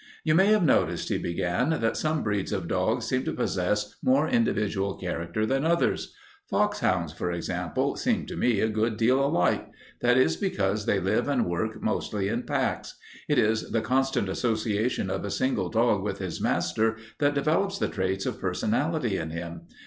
[0.23, 4.27] "You may have noticed," he began, "that some breeds of dogs seem to possess more
[4.27, 6.15] individual character than others.
[6.49, 9.69] Foxhounds, for example, seem to me a good deal alike.
[9.99, 12.95] That is because they live and work mostly in packs.
[13.29, 17.87] It is the constant association of a single dog with his master that develops the
[17.87, 19.67] traits of personality in him.